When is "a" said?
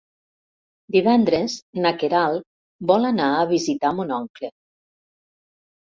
3.37-3.47